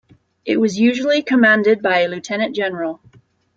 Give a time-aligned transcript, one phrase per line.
[0.45, 3.01] It was usually commanded by a lieutenant general.